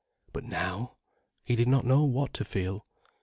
[0.33, 0.95] But now?
[1.45, 2.87] He did not know what to feel.